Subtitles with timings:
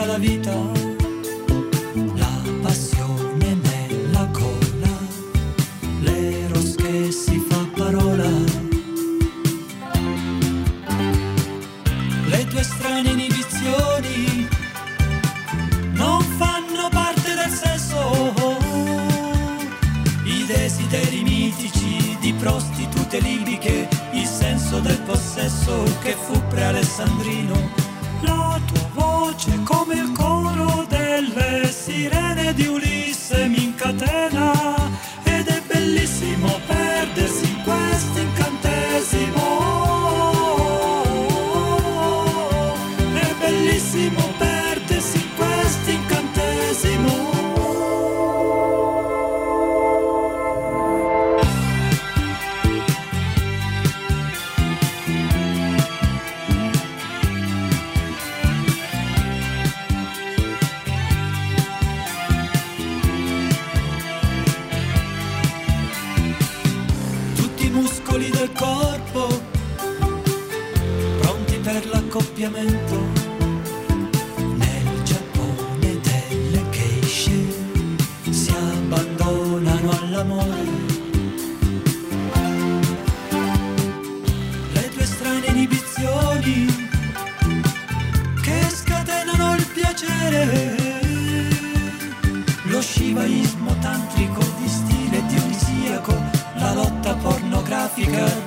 [0.00, 0.52] alta la vita.
[2.14, 4.96] La passione nella colla,
[6.00, 8.28] l'eros che si fa parola.
[12.26, 14.48] Le tue strane inibizioni
[15.92, 18.34] non fanno parte del sesso.
[20.24, 27.69] I desideri mitici di prostitute libiche, il senso del possesso che fu pre-alessandrino.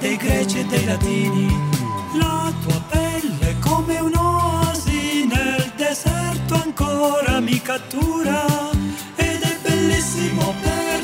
[0.04, 1.73] Dei greci e dei latini.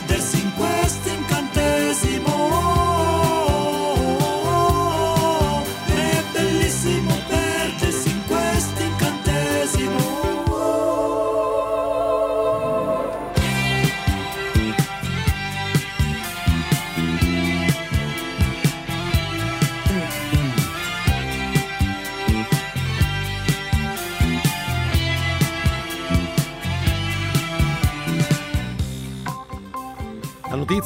[0.10, 0.39] decir.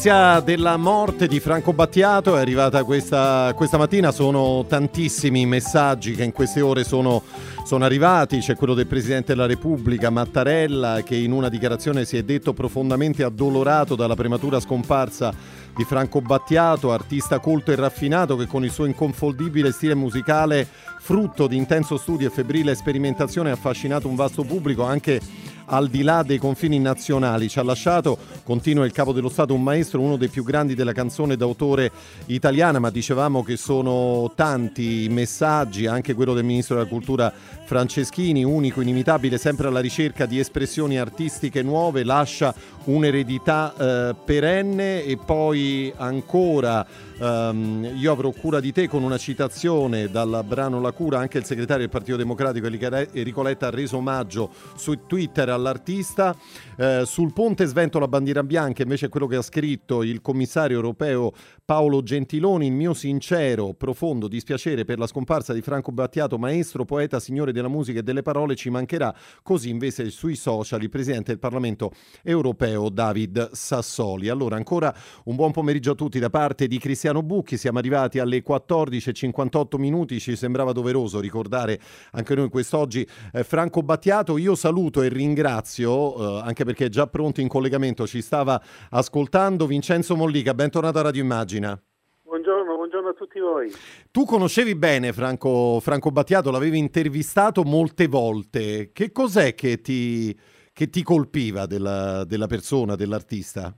[0.03, 6.13] Notizia della morte di Franco Battiato è arrivata questa, questa mattina, sono tantissimi i messaggi
[6.13, 7.23] che in queste ore sono,
[7.63, 12.23] sono arrivati, c'è quello del Presidente della Repubblica Mattarella che in una dichiarazione si è
[12.23, 15.33] detto profondamente addolorato dalla prematura scomparsa
[15.73, 20.67] di Franco Battiato, artista colto e raffinato che con il suo inconfondibile stile musicale,
[20.99, 25.21] frutto di intenso studio e febbrile sperimentazione, ha affascinato un vasto pubblico anche
[25.65, 27.49] al di là dei confini nazionali.
[27.49, 30.93] Ci ha lasciato, continua il capo dello Stato, un maestro, uno dei più grandi della
[30.93, 31.91] canzone d'autore
[32.27, 37.31] italiana, ma dicevamo che sono tanti i messaggi, anche quello del Ministro della Cultura
[37.65, 42.53] Franceschini, unico, inimitabile, sempre alla ricerca di espressioni artistiche nuove, lascia
[42.85, 46.85] un'eredità eh, perenne e poi ancora
[47.17, 51.45] ehm, io avrò cura di te con una citazione dal brano La cura, anche il
[51.45, 56.35] segretario del Partito Democratico Enrico Letta ha reso omaggio su Twitter all'artista.
[56.77, 60.75] Eh, sul ponte svento la bandiera bianca, invece è quello che ha scritto il commissario
[60.75, 61.31] europeo
[61.65, 67.19] Paolo Gentiloni, il mio sincero, profondo dispiacere per la scomparsa di Franco Battiato, maestro, poeta,
[67.19, 69.15] signore della musica e delle parole, ci mancherà.
[69.41, 71.91] Così invece sui social il Presidente del Parlamento
[72.23, 74.29] europeo David Sassoli.
[74.29, 74.93] Allora ancora
[75.25, 80.19] un buon pomeriggio a tutti da parte di Cristiano Bucchi, siamo arrivati alle 14.58 minuti,
[80.19, 81.79] ci sembrava doveroso ricordare
[82.11, 87.07] anche noi quest'oggi eh, Franco Battiato, io saluto e ringrazio, eh, anche perché è già
[87.07, 91.79] pronto in collegamento, ci stava ascoltando Vincenzo Mollica, bentornato a Radio Immagina.
[92.21, 93.71] Buongiorno, buongiorno a tutti voi.
[94.11, 98.91] Tu conoscevi bene Franco, Franco Battiato, l'avevi intervistato molte volte.
[98.91, 100.37] Che cos'è che ti,
[100.73, 103.73] che ti colpiva della, della persona, dell'artista?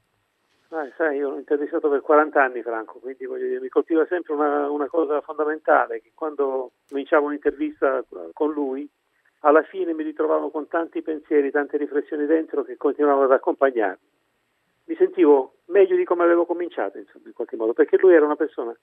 [0.70, 4.70] Ah, sai, io l'ho intervistato per 40 anni Franco, quindi dire, mi colpiva sempre una,
[4.70, 8.04] una cosa fondamentale, che quando cominciavo un'intervista
[8.34, 8.90] con lui,
[9.46, 14.14] alla fine mi ritrovavo con tanti pensieri, tante riflessioni dentro che continuavano ad accompagnarmi.
[14.86, 18.36] Mi sentivo meglio di come avevo cominciato, insomma, in qualche modo, perché lui era una
[18.36, 18.76] persona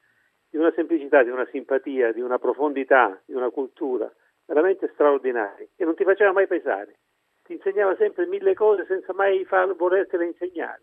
[0.48, 4.12] di una semplicità, di una simpatia, di una profondità, di una cultura
[4.46, 6.98] veramente straordinaria, che non ti faceva mai pesare.
[7.42, 10.82] Ti insegnava sempre mille cose senza mai far, volertele insegnare,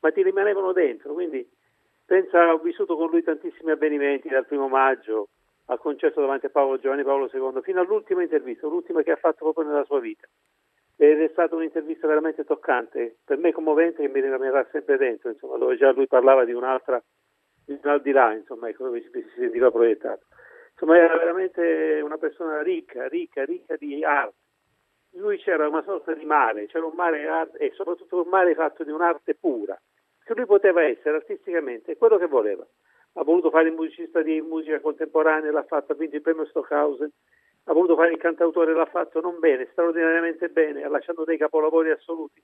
[0.00, 1.12] ma ti rimanevano dentro.
[1.12, 1.46] Quindi
[2.06, 5.28] pensa, ho vissuto con lui tantissimi avvenimenti, dal primo maggio
[5.70, 9.44] al concerto davanti a Paolo Giovanni Paolo II, fino all'ultima intervista, l'ultima che ha fatto
[9.44, 10.26] proprio nella sua vita.
[10.96, 15.58] Ed è stata un'intervista veramente toccante, per me commovente, che mi rimarrà sempre dentro, insomma,
[15.58, 17.02] dove già lui parlava di un'altra,
[17.64, 20.24] di un al di là, insomma, ecco, dove si, sentiva proiettato.
[20.72, 24.36] insomma era veramente una persona ricca, ricca, ricca di arte.
[25.12, 28.90] Lui c'era una sorta di mare, c'era un mare e soprattutto un mare fatto di
[28.90, 29.78] un'arte pura,
[30.24, 32.66] che lui poteva essere artisticamente quello che voleva.
[33.18, 37.10] Ha voluto fare il musicista di musica contemporanea, l'ha fatto, ha vinto il premio Stockhausen,
[37.64, 41.90] ha voluto fare il cantautore, l'ha fatto non bene, straordinariamente bene, ha lasciato dei capolavori
[41.90, 42.40] assoluti.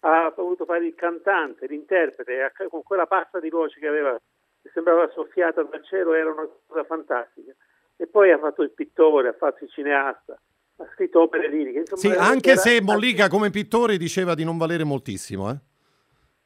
[0.00, 4.18] Ha voluto fare il cantante, l'interprete, con quella pasta di voce che aveva,
[4.62, 7.52] che sembrava soffiata dal cielo, era una cosa fantastica.
[7.96, 10.40] E poi ha fatto il pittore, ha fatto il cineasta,
[10.76, 11.80] ha scritto opere liriche.
[11.80, 12.60] Insomma, sì, anche era...
[12.60, 15.50] se Mollica come pittore diceva di non valere moltissimo.
[15.50, 15.56] Eh?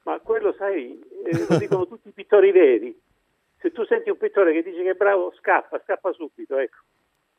[0.03, 3.07] Ma quello, sai, eh, lo dicono tutti i pittori veri.
[3.59, 6.79] Se tu senti un pittore che dice che è bravo, scappa, scappa subito, ecco.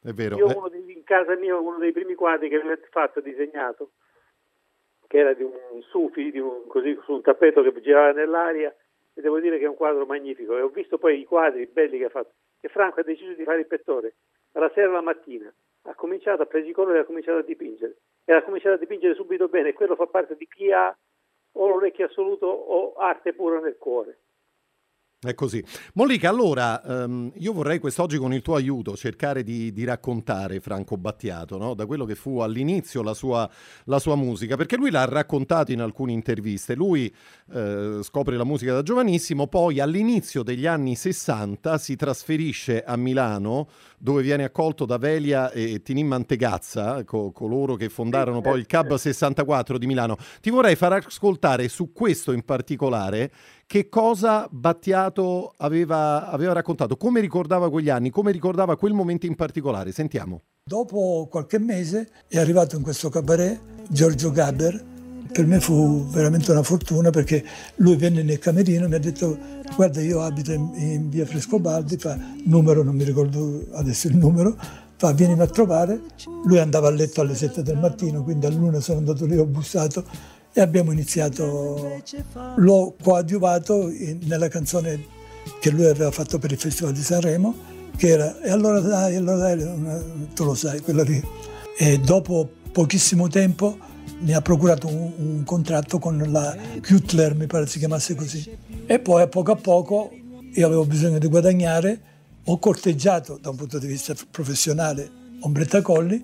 [0.02, 0.38] È vero.
[0.38, 0.70] Io eh.
[0.70, 3.92] dei, in casa mia uno dei primi quadri che ho fatto, disegnato,
[5.08, 8.74] che era di un sufi, di un, così, su un tappeto che girava nell'aria,
[9.14, 10.58] e devo dire che è un quadro magnifico.
[10.58, 12.34] E ho visto poi i quadri belli che ha fatto.
[12.62, 14.16] E Franco ha deciso di fare il pittore
[14.52, 15.54] dalla sera alla mattina.
[15.84, 17.96] Ha cominciato, ha preso i colori e ha cominciato a dipingere.
[18.26, 19.70] E ha cominciato a dipingere subito bene.
[19.70, 20.96] E quello fa parte di chi ha
[21.54, 24.20] o l'orecchio assoluto o arte pura nel cuore.
[25.22, 25.62] È così.
[25.96, 30.96] Mollica, allora um, io vorrei quest'oggi con il tuo aiuto cercare di, di raccontare Franco
[30.96, 31.74] Battiato, no?
[31.74, 33.50] da quello che fu all'inizio la sua,
[33.84, 36.74] la sua, musica, perché lui l'ha raccontato in alcune interviste.
[36.74, 37.14] Lui
[37.52, 43.68] eh, scopre la musica da giovanissimo, poi all'inizio degli anni 60 si trasferisce a Milano,
[43.98, 48.96] dove viene accolto da Velia e Tinin Mantegazza, co- coloro che fondarono poi il Cab
[48.96, 50.16] 64 di Milano.
[50.40, 53.30] Ti vorrei far ascoltare su questo in particolare
[53.70, 59.36] che cosa Battiato aveva, aveva, raccontato, come ricordava quegli anni, come ricordava quel momento in
[59.36, 59.92] particolare.
[59.92, 60.42] Sentiamo.
[60.64, 64.84] Dopo qualche mese è arrivato in questo cabaret Giorgio Gaber.
[65.32, 67.46] Per me fu veramente una fortuna perché
[67.76, 69.38] lui venne nel camerino e mi ha detto
[69.76, 74.58] guarda io abito in, in via Frescobaldi, fa numero, non mi ricordo adesso il numero,
[74.96, 76.02] fa vienimi a trovare.
[76.44, 79.46] Lui andava a letto alle 7 del mattino, quindi a luna sono andato lì, ho
[79.46, 80.04] bussato
[80.52, 82.02] e abbiamo iniziato,
[82.56, 83.92] l'ho coadiuvato
[84.22, 85.18] nella canzone
[85.60, 87.56] che lui aveva fatto per il Festival di Sanremo,
[87.96, 91.22] che era E allora dai, allora dai, tu lo sai, quella lì.
[91.78, 93.78] E dopo pochissimo tempo
[94.20, 98.58] mi ha procurato un, un contratto con la Kutler, mi pare si chiamasse così.
[98.86, 100.12] E poi a poco a poco
[100.54, 102.02] io avevo bisogno di guadagnare,
[102.46, 105.10] ho corteggiato da un punto di vista professionale
[105.42, 106.24] Ombretta Colli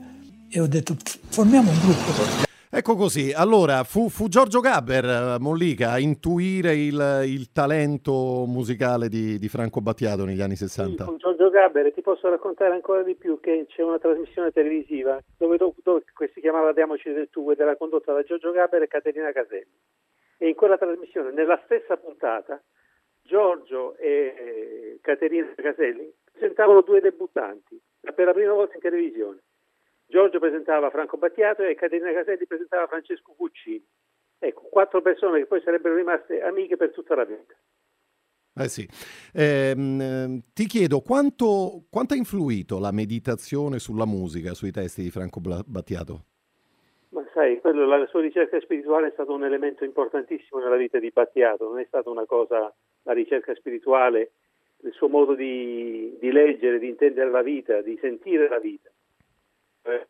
[0.49, 0.95] e ho detto
[1.29, 2.44] formiamo un gruppo.
[2.77, 9.07] Ecco così, allora fu, fu Giorgio Gaber, eh, Mollica, a intuire il, il talento musicale
[9.07, 11.05] di, di, Franco Battiato negli anni 60.
[11.05, 15.55] Sì, Giorgio Gaber ti posso raccontare ancora di più che c'è una trasmissione televisiva dove,
[15.55, 19.79] dove si chiamava Diamoci del tu ed era condotta da Giorgio Gaber e Caterina Caselli.
[20.37, 22.61] E in quella trasmissione, nella stessa puntata,
[23.21, 27.81] Giorgio e Caterina Caselli presentavano due debuttanti
[28.13, 29.39] per la prima volta in televisione.
[30.07, 33.83] Giorgio presentava Franco Battiato e Caterina Caselli presentava Francesco Cuccini.
[34.37, 37.55] Ecco, quattro persone che poi sarebbero rimaste amiche per tutta la vita.
[38.57, 38.87] Eh sì.
[39.33, 45.41] Eh, ti chiedo quanto, quanto, ha influito la meditazione sulla musica, sui testi di Franco
[45.41, 46.25] Battiato?
[47.09, 51.11] Ma sai, quello, la sua ricerca spirituale è stato un elemento importantissimo nella vita di
[51.11, 54.31] Battiato, non è stata una cosa, la ricerca spirituale,
[54.83, 58.89] il suo modo di, di leggere, di intendere la vita, di sentire la vita
[59.85, 60.07] eh,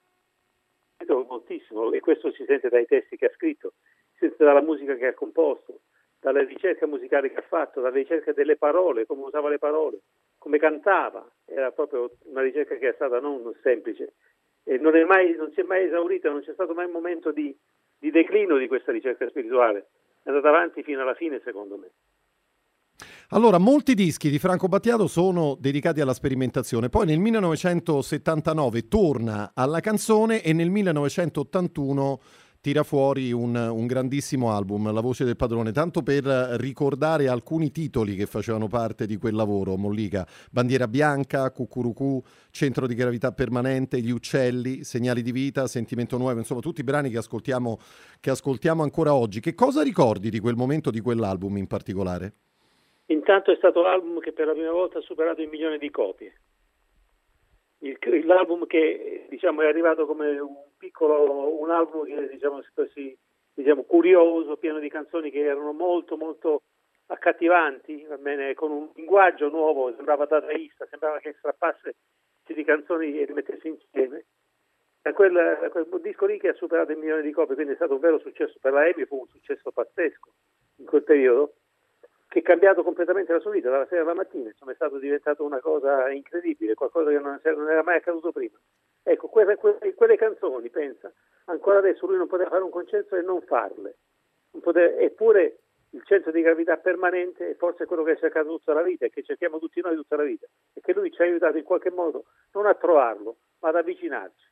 [1.28, 3.74] moltissimo e questo si sente dai testi che ha scritto,
[4.14, 5.82] si sente dalla musica che ha composto,
[6.20, 10.00] dalla ricerca musicale che ha fatto, dalla ricerca delle parole, come usava le parole,
[10.38, 14.14] come cantava, era proprio una ricerca che è stata non semplice.
[14.64, 17.56] E non, mai, non si è mai esaurita, non c'è stato mai un momento di,
[18.00, 19.88] di declino di questa ricerca spirituale,
[20.24, 21.92] è andata avanti fino alla fine secondo me.
[23.30, 29.80] Allora, molti dischi di Franco Battiato sono dedicati alla sperimentazione, poi nel 1979 torna alla
[29.80, 32.20] canzone e nel 1981
[32.66, 38.16] tira fuori un, un, grandissimo album, La voce del padrone, tanto per ricordare alcuni titoli
[38.16, 44.10] che facevano parte di quel lavoro, Mollica, Bandiera bianca, Cucurucù, Centro di gravità permanente, Gli
[44.10, 47.78] uccelli, Segnali di vita, Sentimento nuovo, insomma tutti i brani che ascoltiamo,
[48.20, 49.42] che ascoltiamo ancora oggi.
[49.42, 52.34] Che cosa ricordi di quel momento, di quell'album in particolare?
[53.08, 56.34] Intanto è stato l'album che per la prima volta ha superato il milione di copie.
[57.80, 63.16] Il, l'album che diciamo, è arrivato come un piccolo, un album che diciamo, così,
[63.54, 66.64] diciamo, curioso, pieno di canzoni che erano molto molto
[67.08, 71.96] accattivanti, bene, con un linguaggio nuovo, sembrava dadaista, sembrava che strappasse
[72.44, 74.26] di canzoni e le mettesse insieme.
[75.04, 77.94] Da quel, quel, disco lì che ha superato il milione di copie, quindi è stato
[77.94, 80.34] un vero successo per la Emi, fu un successo pazzesco
[80.78, 81.54] in quel periodo
[82.36, 85.46] che ha cambiato completamente la sua vita dalla sera alla mattina, insomma è stato diventato
[85.46, 88.58] una cosa incredibile, qualcosa che non, era mai accaduto prima.
[89.04, 91.10] Ecco, quelle, quelle, quelle, canzoni, pensa,
[91.46, 93.96] ancora adesso lui non poteva fare un concerto e non farle,
[94.52, 95.60] non poteva, eppure
[95.92, 99.12] il centro di gravità permanente è forse quello che ha cercato tutta la vita e
[99.12, 101.92] che cerchiamo tutti noi tutta la vita e che lui ci ha aiutato in qualche
[101.92, 104.46] modo non a trovarlo, ma ad avvicinarci.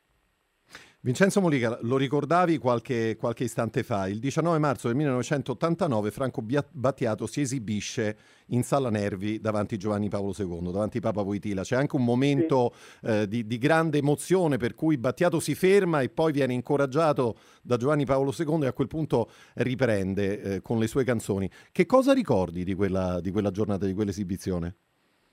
[1.04, 7.26] Vincenzo Molica, lo ricordavi qualche, qualche, istante fa, il 19 marzo del 1989 Franco Battiato
[7.26, 11.60] si esibisce in Sala Nervi davanti Giovanni Paolo II, davanti Papa Voitila.
[11.60, 13.06] C'è anche un momento sì.
[13.06, 17.76] eh, di, di, grande emozione per cui Battiato si ferma e poi viene incoraggiato da
[17.76, 21.50] Giovanni Paolo II e a quel punto riprende eh, con le sue canzoni.
[21.70, 24.74] Che cosa ricordi di quella, di quella giornata, di quell'esibizione?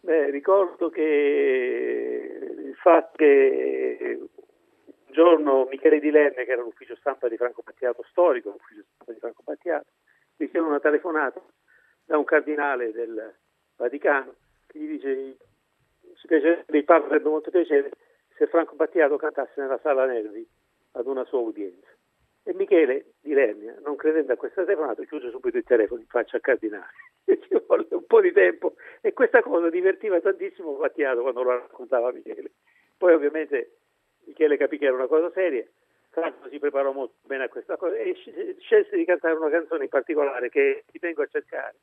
[0.02, 4.28] Beh, ricordo che il fatto che
[5.12, 9.12] un giorno Michele Di Lenne, che era l'ufficio stampa di Franco Battiato, storico l'ufficio stampa
[9.12, 9.88] di Franco Battiato,
[10.38, 11.42] riceve una telefonata
[12.06, 13.36] da un cardinale del
[13.76, 14.34] Vaticano
[14.68, 15.38] che gli dice
[16.16, 17.92] ci piacerebbe, avrebbe molto piacere
[18.38, 20.48] se Franco Battiato cantasse nella sala Nervi
[20.94, 21.88] ad una sua udienza.
[22.44, 26.38] E Michele Di Lernia, non credendo a questa telefonata, chiuse subito il telefono in faccia
[26.38, 26.94] al cardinale.
[27.26, 32.12] Ci volle un po' di tempo e questa cosa divertiva tantissimo Battiato quando lo raccontava
[32.12, 32.52] Michele.
[32.98, 33.81] Poi ovviamente
[34.26, 35.66] Michele capì che era una cosa seria,
[36.10, 38.14] Franco si preparò molto bene a questa cosa e
[38.60, 41.76] scelse di cantare una canzone in particolare che ti vengo a cercare.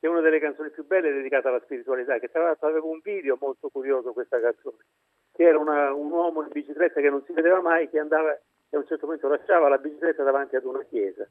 [0.00, 3.38] È una delle canzoni più belle dedicata alla spiritualità, che tra l'altro aveva un video
[3.40, 4.84] molto curioso questa canzone,
[5.32, 8.76] che era una, un uomo in bicicletta che non si vedeva mai, che andava e
[8.76, 11.26] a un certo punto lasciava la bicicletta davanti ad una chiesa.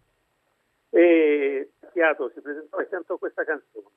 [0.90, 3.88] E Battiato si presentò e cantò questa canzone.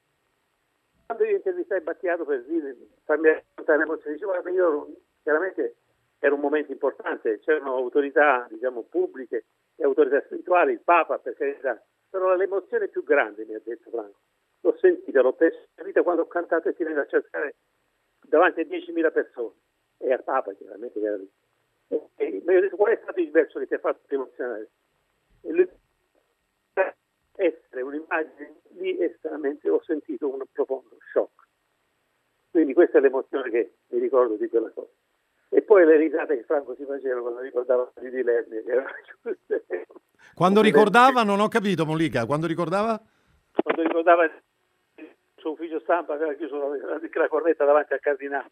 [1.07, 2.45] Quando io intervistai Battiato per
[3.05, 4.89] farmi raccontare l'emozione, dicevo, guarda, io
[5.23, 5.77] chiaramente
[6.19, 9.45] era un momento importante, c'erano autorità diciamo, pubbliche
[9.77, 14.21] e autorità spirituali, il Papa per carità, però l'emozione più grande, mi ha detto Franco,
[14.61, 15.37] l'ho sentita, l'ho
[15.85, 17.57] vita quando ho cantato e ti vengo a cercare
[18.23, 19.55] davanti a 10.000 persone
[19.99, 21.31] e al Papa chiaramente che era lì.
[21.89, 24.71] Mi ha detto qual è stato il verso che ti ha fatto emozionare?
[25.43, 25.69] E lui
[27.37, 31.47] essere un'immagine lì estremamente ho sentito un profondo shock.
[32.51, 34.91] Quindi questa è l'emozione che mi ricordo di quella cosa.
[35.77, 38.87] Poi le risate che Franco si faceva quando ricordava di Lerner.
[40.33, 42.99] Quando ricordava, non ho capito Molica, quando ricordava?
[43.63, 44.33] Quando ricordava il
[45.37, 48.49] suo ufficio stampa aveva chiuso la, la corretta davanti al cardinale.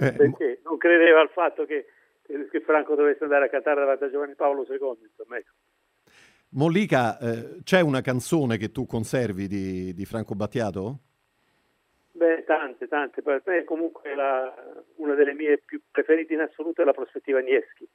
[0.00, 1.86] Eh, Perché non credeva al fatto che,
[2.26, 4.76] che, Franco dovesse andare a cantare davanti a Giovanni Paolo II.
[4.76, 5.52] Insomma, ecco.
[6.50, 10.98] Mollica, eh, c'è una canzone che tu conservi di, di Franco Battiato?
[12.18, 13.22] Beh, tante, tante.
[13.22, 14.52] Per me comunque la,
[14.96, 17.88] una delle mie più preferite in assoluto è la prospettiva Nieschi.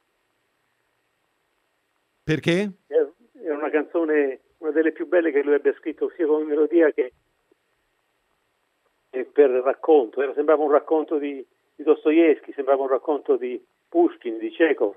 [2.24, 2.70] Perché?
[2.86, 7.12] È una canzone, una delle più belle che lui abbia scritto sia come melodia che
[9.30, 10.22] per racconto.
[10.22, 14.96] Era, sembrava un racconto di, di Dostoevsky, sembrava un racconto di Pushkin, di Chekhov.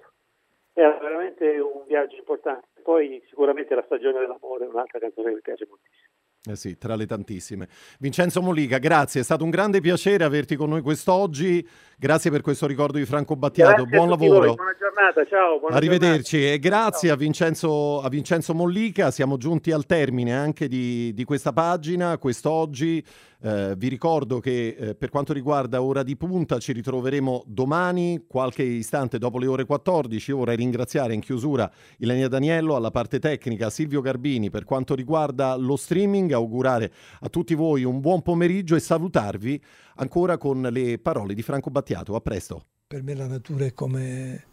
[0.71, 2.79] Era veramente un viaggio importante.
[2.81, 6.15] Poi sicuramente La stagione dell'amore è un'altra canzone che mi piace moltissimo.
[6.49, 7.67] Eh sì, tra le tantissime.
[7.99, 11.67] Vincenzo Molica, grazie, è stato un grande piacere averti con noi quest'oggi.
[11.97, 13.83] Grazie per questo ricordo di Franco Battiato.
[13.83, 14.45] Grazie Buon lavoro.
[14.45, 14.55] Voi.
[14.55, 15.59] Buona giornata, ciao.
[15.59, 16.53] Buona Arrivederci giornata.
[16.55, 19.11] e grazie a Vincenzo, a Vincenzo, Mollica.
[19.11, 23.03] Siamo giunti al termine anche di, di questa pagina, quest'oggi.
[23.39, 28.63] Eh, vi ricordo che eh, per quanto riguarda Ora di Punta ci ritroveremo domani, qualche
[28.63, 30.31] istante dopo le ore 14.
[30.31, 35.55] Io vorrei ringraziare in chiusura Ilenia Daniello, alla parte tecnica Silvio Garbini per quanto riguarda
[35.55, 39.61] lo streaming, augurare a tutti voi un buon pomeriggio e salutarvi
[39.95, 42.15] ancora con le parole di Franco Battiato.
[42.15, 42.63] A presto.
[42.87, 44.45] Per me la natura è come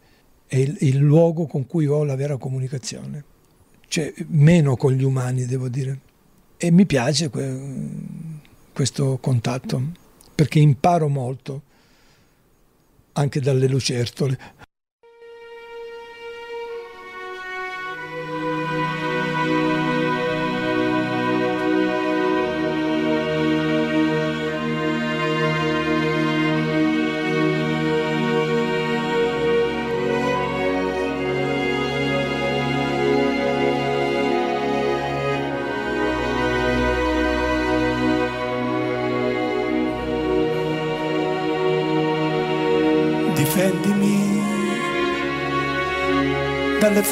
[0.45, 3.23] è il, il luogo con cui ho la vera comunicazione,
[3.87, 5.99] cioè meno con gli umani devo dire.
[6.57, 8.43] E mi piace que-
[8.75, 9.81] questo contatto,
[10.35, 11.61] perché imparo molto
[13.13, 14.37] anche dalle lucertole.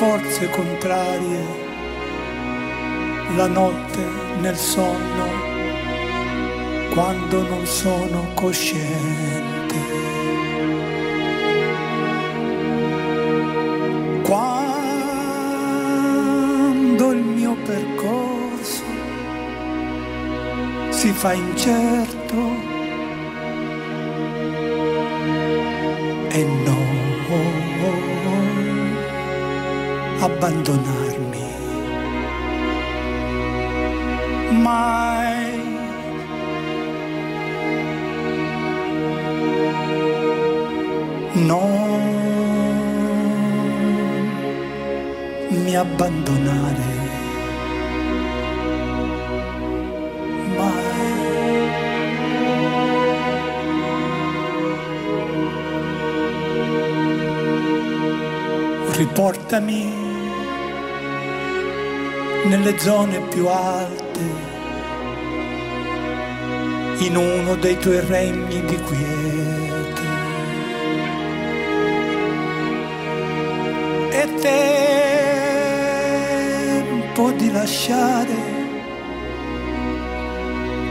[0.03, 1.41] Forze contrarie,
[3.37, 4.05] la notte
[4.41, 5.27] nel sonno,
[6.93, 9.75] quando non sono cosciente.
[14.23, 14.91] Quando
[17.11, 18.83] il mio percorso
[20.89, 22.62] si fa incerto
[30.23, 31.43] abbandonarmi
[34.63, 35.61] mai.
[41.33, 42.01] Non
[45.49, 46.91] mi abbandonare.
[58.95, 60.02] Riportami
[62.45, 64.19] nelle zone più alte,
[66.99, 70.01] in uno dei tuoi regni di quiete.
[74.11, 74.33] E
[77.15, 78.51] tempo di lasciare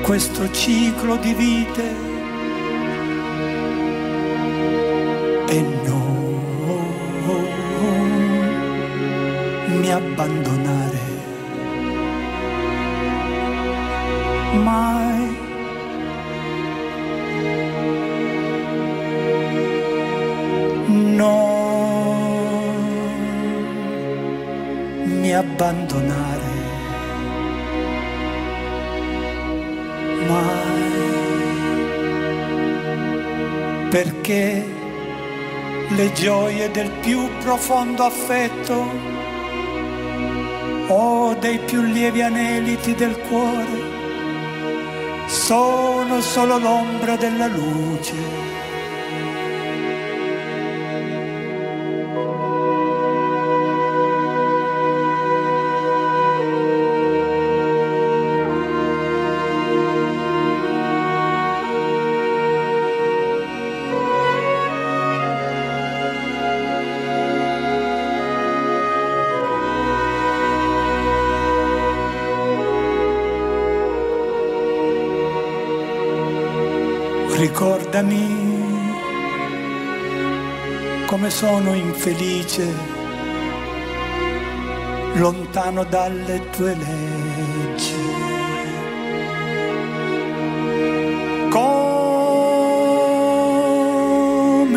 [0.02, 2.10] questo ciclo di vite
[5.48, 6.12] e non
[9.78, 10.81] mi abbandonare
[25.62, 26.50] abbandonare
[30.26, 30.80] mai.
[33.90, 34.66] Perché
[35.88, 38.90] le gioie del più profondo affetto
[40.88, 43.90] o dei più lievi aneliti del cuore
[45.26, 48.61] sono solo l'ombra della luce.
[77.42, 78.52] Ricordami
[81.06, 82.64] come sono infelice,
[85.14, 87.94] lontano dalle tue leggi.
[91.50, 91.64] Come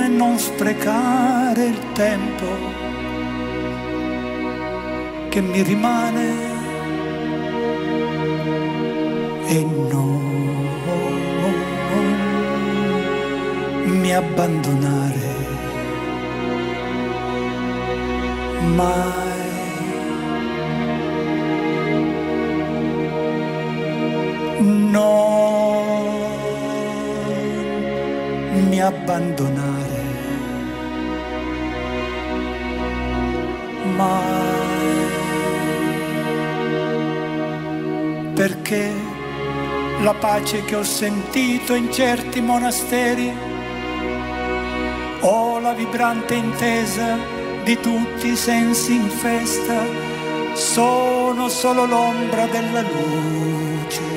[0.08, 2.48] non sprecare il tempo
[5.30, 6.34] che mi rimane
[9.50, 10.05] e non
[13.96, 15.34] mi abbandonare
[18.76, 19.24] mai.
[24.58, 25.08] Non
[28.70, 30.04] mi abbandonare
[33.96, 34.34] mai.
[38.34, 38.92] Perché
[40.02, 43.54] la pace che ho sentito in certi monasteri
[45.26, 47.18] o la vibrante intesa
[47.64, 49.84] di tutti i sensi in festa
[50.54, 54.15] sono solo l'ombra della luce.